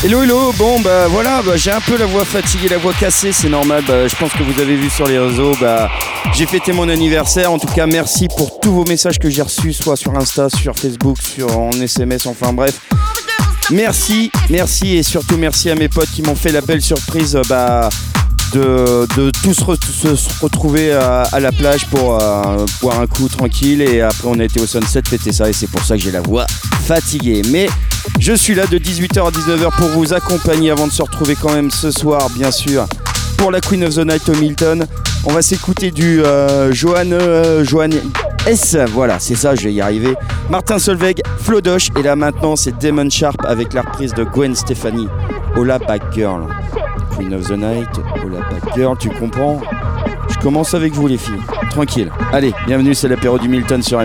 Hello 0.00 0.22
hello, 0.22 0.52
bon 0.56 0.80
bah 0.80 1.08
voilà, 1.08 1.42
bah, 1.42 1.56
j'ai 1.56 1.72
un 1.72 1.80
peu 1.80 1.98
la 1.98 2.06
voix 2.06 2.24
fatiguée, 2.24 2.68
la 2.68 2.78
voix 2.78 2.92
cassée, 2.92 3.32
c'est 3.32 3.48
normal, 3.48 3.82
bah, 3.84 4.06
je 4.06 4.14
pense 4.14 4.32
que 4.32 4.44
vous 4.44 4.60
avez 4.60 4.76
vu 4.76 4.88
sur 4.88 5.08
les 5.08 5.18
réseaux, 5.18 5.56
bah, 5.60 5.90
j'ai 6.32 6.46
fêté 6.46 6.72
mon 6.72 6.88
anniversaire, 6.88 7.50
en 7.50 7.58
tout 7.58 7.66
cas 7.66 7.86
merci 7.86 8.28
pour 8.28 8.60
tous 8.60 8.70
vos 8.70 8.84
messages 8.84 9.18
que 9.18 9.28
j'ai 9.28 9.42
reçus, 9.42 9.72
soit 9.72 9.96
sur 9.96 10.16
Insta, 10.16 10.50
sur 10.50 10.76
Facebook, 10.76 11.16
sur 11.20 11.58
en 11.58 11.72
SMS, 11.72 12.26
enfin 12.26 12.52
bref. 12.52 12.80
Merci, 13.72 14.30
merci 14.48 14.96
et 14.96 15.02
surtout 15.02 15.36
merci 15.36 15.68
à 15.68 15.74
mes 15.74 15.88
potes 15.88 16.10
qui 16.10 16.22
m'ont 16.22 16.36
fait 16.36 16.52
la 16.52 16.60
belle 16.60 16.80
surprise 16.80 17.36
bah, 17.48 17.88
de, 18.54 19.30
tous 19.42 19.52
se, 19.52 19.64
retrouver 20.40 20.92
à, 20.92 21.40
la 21.40 21.50
plage 21.50 21.86
pour 21.86 22.22
euh, 22.22 22.64
boire 22.80 23.00
un 23.00 23.08
coup 23.08 23.28
tranquille 23.28 23.82
et 23.82 24.00
après 24.00 24.28
on 24.28 24.38
a 24.38 24.44
été 24.44 24.60
au 24.60 24.66
sunset 24.66 25.02
fêter 25.06 25.32
ça 25.32 25.50
et 25.50 25.52
c'est 25.52 25.66
pour 25.66 25.82
ça 25.82 25.96
que 25.96 26.02
j'ai 26.02 26.12
la 26.12 26.20
voix 26.20 26.46
fatiguée. 26.86 27.42
Mais 27.50 27.68
je 28.18 28.32
suis 28.32 28.54
là 28.54 28.66
de 28.66 28.78
18h 28.78 29.26
à 29.26 29.30
19h 29.30 29.76
pour 29.76 29.88
vous 29.88 30.12
accompagner 30.12 30.70
avant 30.70 30.86
de 30.86 30.92
se 30.92 31.02
retrouver 31.02 31.36
quand 31.40 31.52
même 31.52 31.70
ce 31.70 31.90
soir 31.90 32.28
bien 32.30 32.50
sûr 32.50 32.86
pour 33.38 33.50
la 33.50 33.60
Queen 33.60 33.84
of 33.84 33.94
the 33.94 34.04
Night 34.04 34.28
au 34.28 34.34
Milton. 34.34 34.84
On 35.24 35.32
va 35.32 35.40
s'écouter 35.42 35.90
du 35.90 36.22
euh, 36.22 36.72
Johan, 36.72 37.12
euh, 37.12 37.64
Johan 37.64 37.90
S. 38.46 38.76
Voilà, 38.92 39.18
c'est 39.18 39.36
ça, 39.36 39.54
je 39.54 39.64
vais 39.64 39.72
y 39.72 39.80
arriver. 39.80 40.14
Martin 40.50 40.78
Solveig, 40.78 41.22
Flodoche. 41.38 41.88
Et 41.98 42.02
là 42.02 42.16
maintenant, 42.16 42.56
c'est 42.56 42.76
Damon 42.78 43.08
Sharp 43.08 43.36
avec 43.44 43.72
la 43.72 43.82
reprise 43.82 44.12
de 44.12 44.24
Gwen 44.24 44.54
Stefani. 44.54 45.08
Hola 45.56 45.78
Back 45.78 46.02
Girl. 46.12 46.42
Queen 47.16 47.32
of 47.34 47.46
the 47.46 47.52
Night, 47.52 47.88
Hola 48.24 48.40
Back 48.50 48.74
Girl, 48.76 48.96
tu 48.98 49.08
comprends? 49.10 49.60
Je 50.28 50.38
commence 50.38 50.74
avec 50.74 50.92
vous 50.92 51.06
les 51.06 51.18
filles. 51.18 51.40
Tranquille. 51.70 52.10
Allez, 52.32 52.52
bienvenue, 52.66 52.94
c'est 52.94 53.08
l'apéro 53.08 53.38
du 53.38 53.48
Milton 53.48 53.82
sur 53.82 53.98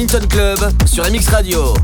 MX. 0.00 0.28
Club 0.28 0.58
sur 0.86 1.04
MX 1.04 1.28
Radio. 1.28 1.74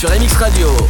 Sur 0.00 0.08
MX 0.08 0.32
Radio. 0.38 0.89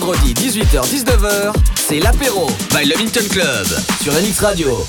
Vendredi 0.00 0.34
18h-19h, 0.34 1.52
c'est 1.76 2.00
l'apéro 2.00 2.48
by 2.70 2.84
Le 2.84 2.96
Minton 2.98 3.22
Club 3.30 3.64
sur 4.02 4.12
NX 4.12 4.40
Radio. 4.40 4.84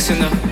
Sur 0.00 0.51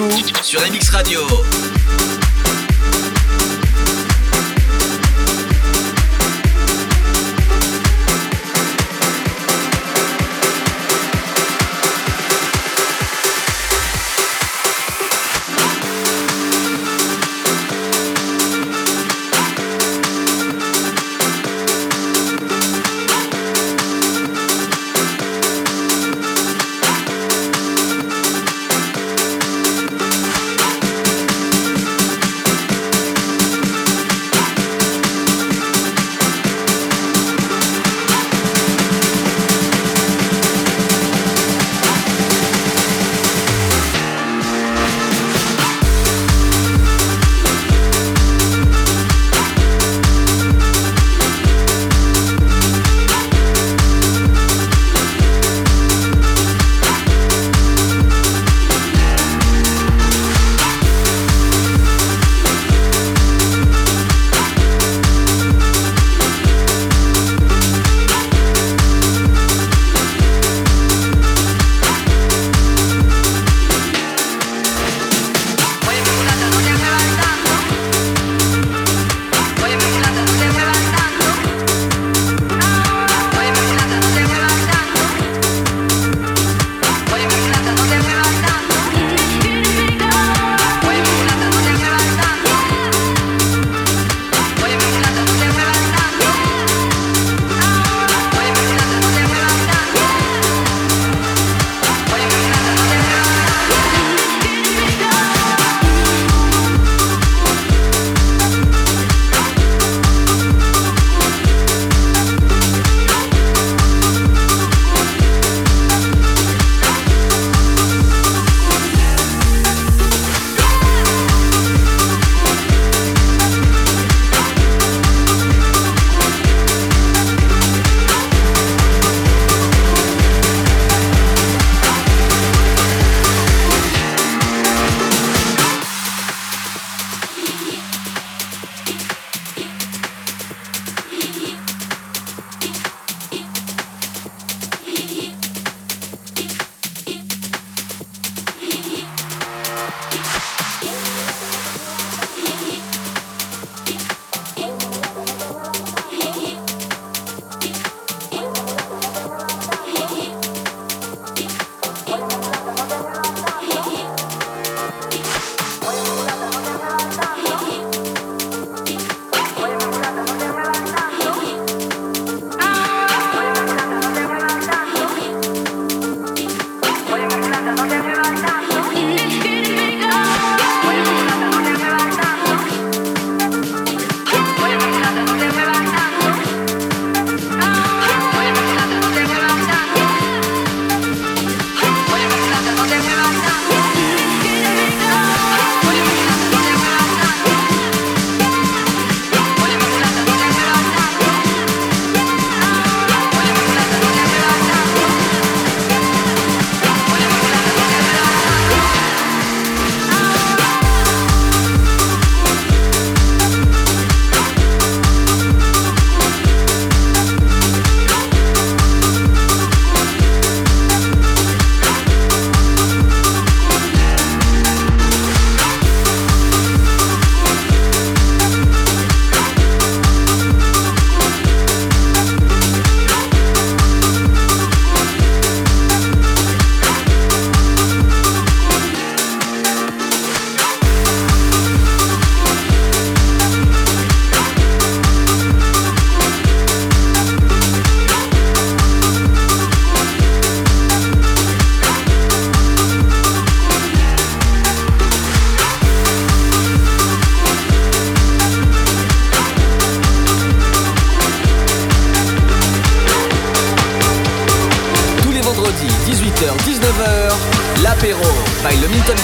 MX 0.00 0.29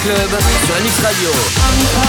Club 0.06 0.30
sur 0.64 0.74
MX 0.76 1.02
Radio. 1.02 2.05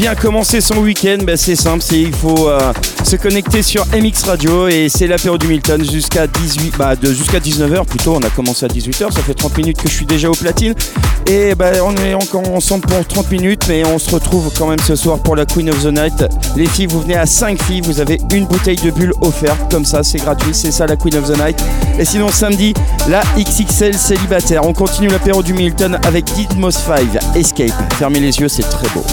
Bien 0.00 0.14
commencer 0.14 0.62
son 0.62 0.78
week-end 0.78 1.18
ben, 1.24 1.36
C'est 1.36 1.56
simple, 1.56 1.82
c'est 1.86 2.00
il 2.00 2.14
faut 2.14 2.48
euh, 2.48 2.72
se 3.04 3.16
connecter 3.16 3.62
sur 3.62 3.84
MX 3.88 4.24
Radio 4.24 4.66
et 4.66 4.88
c'est 4.88 5.06
l'apéro 5.06 5.36
du 5.36 5.46
Milton 5.46 5.84
jusqu'à 5.84 6.26
18, 6.26 6.74
bah, 6.78 6.94
jusqu'à 7.02 7.38
19h 7.38 7.84
plutôt. 7.84 8.14
On 8.14 8.22
a 8.22 8.30
commencé 8.30 8.64
à 8.64 8.68
18h, 8.68 9.12
ça 9.12 9.20
fait 9.20 9.34
30 9.34 9.58
minutes 9.58 9.76
que 9.76 9.90
je 9.90 9.94
suis 9.94 10.06
déjà 10.06 10.30
au 10.30 10.34
platine 10.34 10.72
et 11.26 11.54
ben, 11.54 11.82
on 11.84 11.94
est 11.96 12.14
encore 12.14 12.50
ensemble 12.50 12.86
pour 12.86 13.06
30 13.06 13.30
minutes, 13.30 13.64
mais 13.68 13.84
on 13.84 13.98
se 13.98 14.10
retrouve 14.10 14.50
quand 14.56 14.68
même 14.68 14.78
ce 14.78 14.96
soir 14.96 15.18
pour 15.18 15.36
la 15.36 15.44
Queen 15.44 15.68
of 15.68 15.82
the 15.82 15.92
Night. 15.92 16.24
Les 16.56 16.66
filles, 16.66 16.86
vous 16.86 17.02
venez 17.02 17.16
à 17.16 17.26
5 17.26 17.62
filles, 17.62 17.82
vous 17.82 18.00
avez 18.00 18.18
une 18.32 18.46
bouteille 18.46 18.76
de 18.76 18.90
bulle 18.90 19.12
offerte 19.20 19.70
comme 19.70 19.84
ça, 19.84 20.02
c'est 20.02 20.18
gratuit, 20.18 20.54
c'est 20.54 20.72
ça 20.72 20.86
la 20.86 20.96
Queen 20.96 21.14
of 21.16 21.30
the 21.30 21.36
Night. 21.36 21.62
Et 21.98 22.06
sinon 22.06 22.30
samedi, 22.30 22.72
la 23.10 23.22
XXL 23.36 23.98
célibataire. 23.98 24.64
On 24.64 24.72
continue 24.72 25.08
l'apéro 25.08 25.42
du 25.42 25.52
Milton 25.52 25.98
avec 26.04 26.24
Didmos 26.24 26.70
5 26.70 27.18
Escape. 27.36 27.74
Fermez 27.98 28.20
les 28.20 28.38
yeux, 28.38 28.48
c'est 28.48 28.62
très 28.62 28.88
beau. 28.94 29.04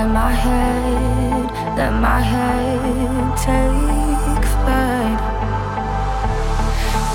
Let 0.00 0.12
my 0.12 0.32
head, 0.32 1.76
let 1.76 1.92
my 1.92 2.20
head 2.20 3.36
take 3.36 4.44
flight. 4.54 5.20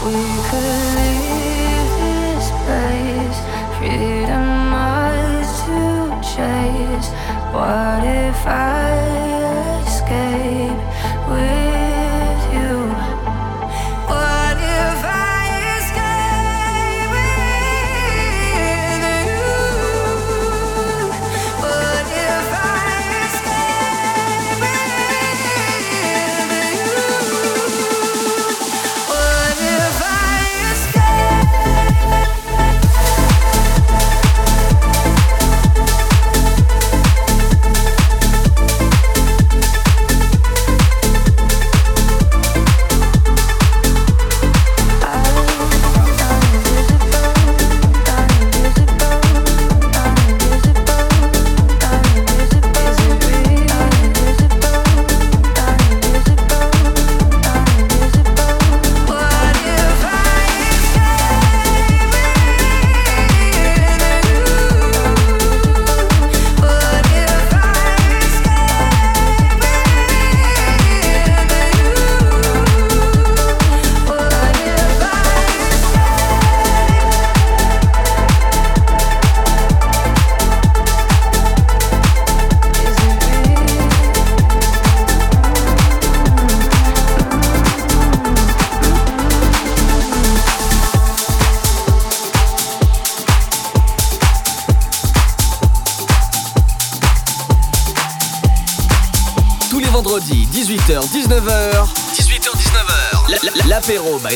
We 0.05 0.21
could 0.47 0.83
leave 0.99 1.89
this 2.03 2.47
place, 2.61 3.39
freedom 3.79 4.71
ours 4.71 5.49
to 5.65 5.81
chase. 6.31 7.09
What 7.55 8.03
if 8.05 8.45
I 8.45 9.81
escape? 9.87 11.64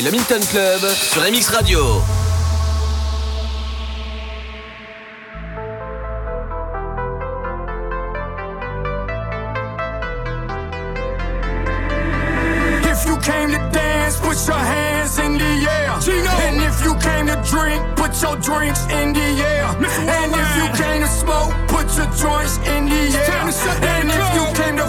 Le 0.02 0.10
Minton 0.10 0.40
Club 0.50 0.80
sur 0.94 1.22
MX 1.22 1.50
Radio. 1.50 2.02
If 12.82 13.06
you 13.06 13.16
came 13.18 13.50
to 13.50 13.58
dance, 13.72 14.16
put 14.20 14.36
your 14.46 14.56
hands 14.56 15.18
in 15.18 15.36
the 15.36 15.44
air. 15.44 15.98
Gino. 16.00 16.30
And 16.30 16.62
if 16.62 16.82
you 16.82 16.94
came 16.94 17.26
to 17.26 17.36
drink, 17.50 17.82
put 17.96 18.20
your 18.22 18.36
drinks 18.36 18.84
in 18.90 19.12
the 19.12 19.20
air. 19.20 19.66
And 19.66 20.32
if 20.32 20.56
you 20.56 20.66
came 20.82 21.02
to 21.02 21.08
smoke, 21.08 21.52
put 21.68 21.86
your 21.96 22.06
joints 22.16 22.56
in 22.58 22.88
the 22.88 23.18
air. 23.18 23.40
And 23.82 24.10
if 24.10 24.34
you 24.34 24.46
came 24.54 24.76
to 24.76 24.88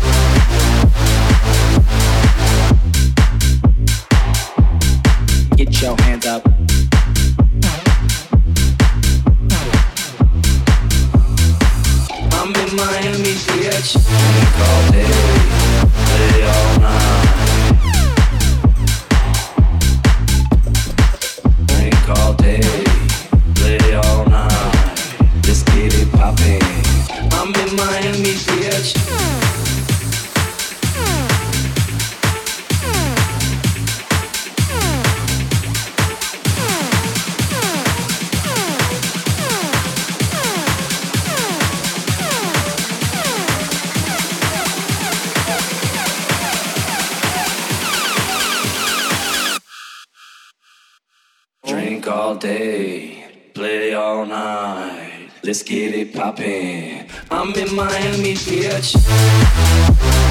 Let's 55.51 55.63
get 55.63 55.93
it 55.93 56.13
poppin'. 56.13 57.07
I'm 57.29 57.53
in 57.55 57.75
Miami, 57.75 58.35
bitch. 58.35 60.30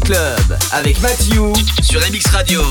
Club 0.00 0.58
avec 0.72 1.00
Mathieu 1.00 1.52
sur 1.82 2.00
MX 2.00 2.26
Radio. 2.32 2.62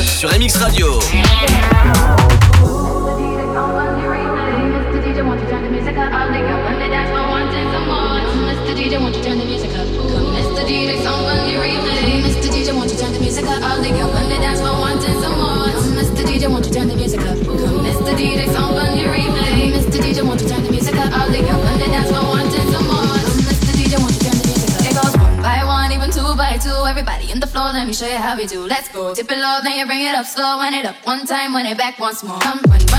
Mr. 0.00 0.30
DJ, 0.30 0.88
won't 2.00 2.09
show 28.00 28.06
you 28.06 28.16
how 28.16 28.34
we 28.34 28.46
do. 28.46 28.60
Let's 28.66 28.88
go. 28.88 29.14
Dip 29.14 29.30
it 29.30 29.38
low, 29.38 29.60
then 29.62 29.76
you 29.78 29.84
bring 29.84 30.00
it 30.00 30.14
up 30.14 30.24
slow. 30.24 30.56
Wind 30.56 30.74
it 30.74 30.86
up 30.86 30.96
one 31.04 31.26
time, 31.26 31.52
when 31.52 31.66
it 31.66 31.76
back 31.76 31.98
once 31.98 32.24
more. 32.24 32.38
Come, 32.38 32.60
wind 32.70 32.89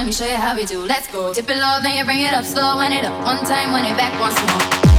let 0.00 0.06
me 0.06 0.12
show 0.12 0.24
you 0.24 0.36
how 0.36 0.56
we 0.56 0.64
do. 0.64 0.80
Let's 0.80 1.08
go. 1.08 1.34
Dip 1.34 1.50
it 1.50 1.58
low, 1.58 1.78
then 1.82 1.98
you 1.98 2.04
bring 2.06 2.20
it 2.20 2.32
up 2.32 2.46
slow. 2.46 2.76
Wind 2.76 2.94
it 2.94 3.04
up 3.04 3.22
one 3.22 3.44
time, 3.44 3.70
when 3.74 3.84
it 3.84 3.98
back 3.98 4.18
once 4.18 4.40
more. 4.50 4.89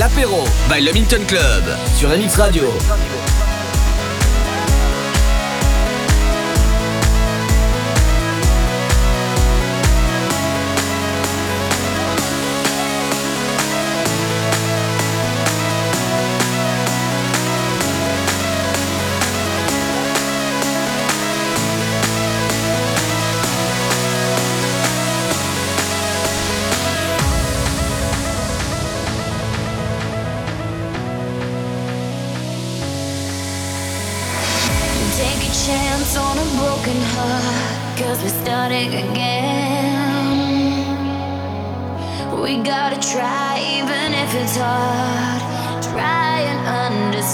l'apéro 0.00 0.44
by 0.70 0.80
le 0.80 0.92
Milton 0.92 1.26
Club 1.26 1.62
sur 1.94 2.08
MX 2.08 2.36
Radio. 2.36 2.62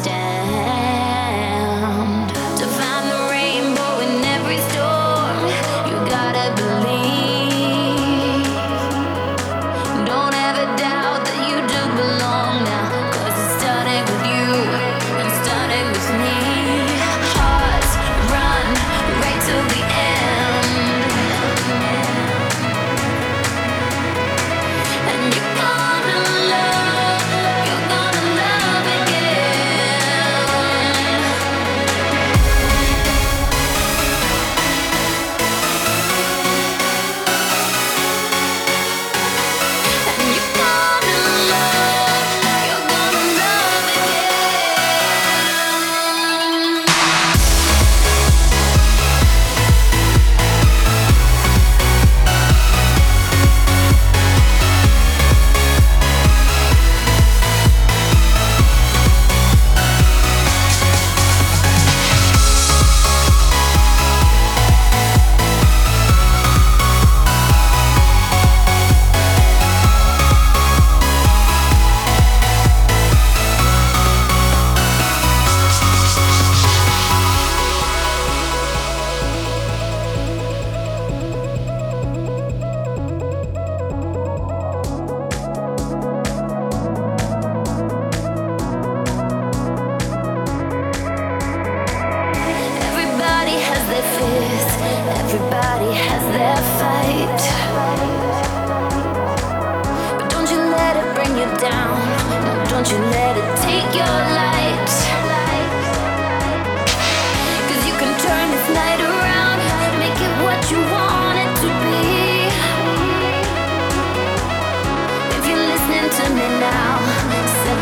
Dead. 0.01 0.46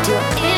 do 0.05 0.54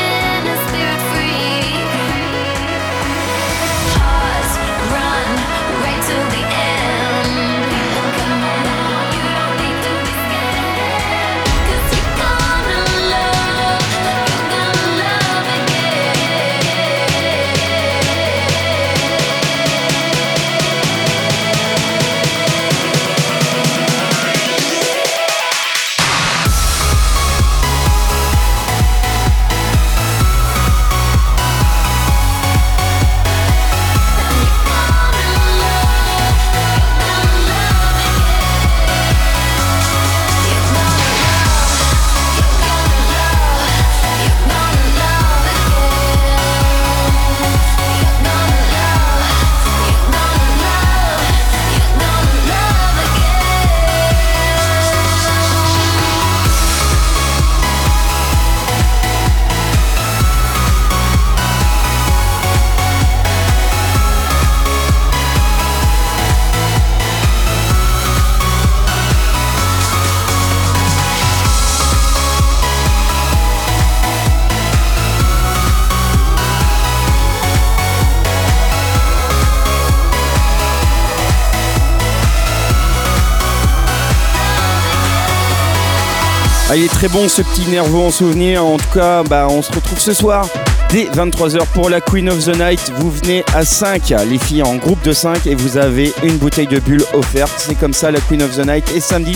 Ah, 86.70 86.76
il 86.76 86.84
est 86.84 86.88
très 86.88 87.08
bon 87.08 87.28
ce 87.30 87.40
petit 87.40 87.66
nerveux 87.70 87.98
en 87.98 88.10
souvenir. 88.10 88.62
En 88.62 88.76
tout 88.76 88.90
cas, 88.92 89.22
bah, 89.22 89.46
on 89.48 89.62
se 89.62 89.72
retrouve 89.72 89.98
ce 89.98 90.12
soir 90.12 90.46
dès 90.90 91.04
23h 91.04 91.64
pour 91.72 91.88
la 91.88 92.02
Queen 92.02 92.28
of 92.28 92.44
the 92.44 92.58
Night. 92.58 92.92
Vous 92.96 93.10
venez 93.10 93.42
à 93.54 93.64
5, 93.64 94.12
les 94.28 94.36
filles 94.38 94.62
en 94.62 94.76
groupe 94.76 95.02
de 95.02 95.12
5 95.12 95.46
et 95.46 95.54
vous 95.54 95.78
avez 95.78 96.12
une 96.22 96.36
bouteille 96.36 96.66
de 96.66 96.78
bulle 96.78 97.04
offerte. 97.14 97.54
C'est 97.56 97.74
comme 97.74 97.94
ça 97.94 98.10
la 98.10 98.20
Queen 98.20 98.42
of 98.42 98.54
the 98.54 98.66
Night. 98.66 98.84
Et 98.94 99.00
samedi, 99.00 99.34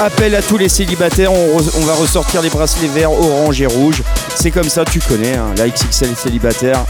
appel 0.00 0.34
à 0.34 0.42
tous 0.42 0.56
les 0.56 0.68
célibataires. 0.68 1.32
On, 1.32 1.86
va 1.86 1.94
ressortir 1.94 2.42
les 2.42 2.50
bracelets 2.50 2.88
verts, 2.88 3.12
orange 3.12 3.60
et 3.60 3.66
rouge. 3.66 4.02
C'est 4.34 4.50
comme 4.50 4.68
ça, 4.68 4.84
tu 4.84 4.98
connais, 4.98 5.36
hein, 5.36 5.54
la 5.56 5.68
XXL 5.68 6.16
célibataire. 6.16 6.84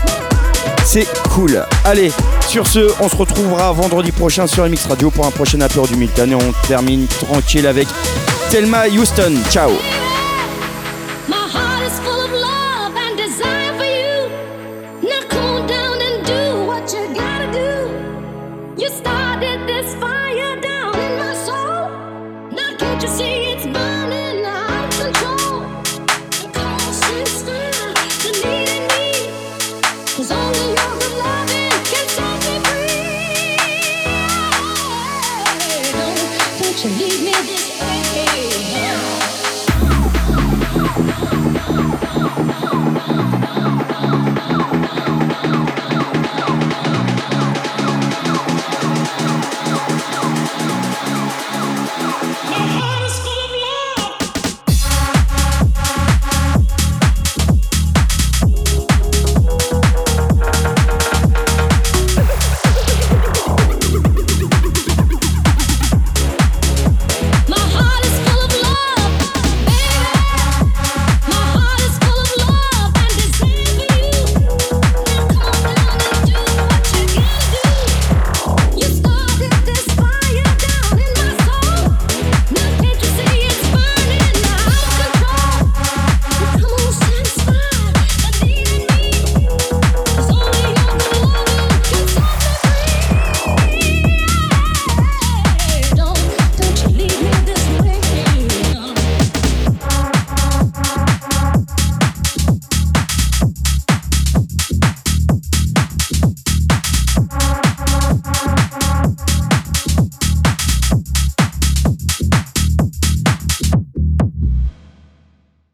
C'est 0.87 1.07
cool. 1.31 1.65
Allez, 1.85 2.11
sur 2.49 2.67
ce, 2.67 2.91
on 3.01 3.09
se 3.09 3.17
retrouvera 3.17 3.73
vendredi 3.73 4.11
prochain 4.11 4.47
sur 4.47 4.67
MX 4.67 4.87
Radio 4.89 5.11
pour 5.11 5.27
un 5.27 5.31
prochain 5.31 5.61
apéro 5.61 5.87
du 5.87 5.97
Milton 5.97 6.33
et 6.33 6.35
on 6.35 6.53
termine 6.67 7.07
tranquille 7.07 7.67
avec 7.67 7.89
Thelma 8.53 8.87
Houston. 8.87 9.43
Ciao 9.49 10.02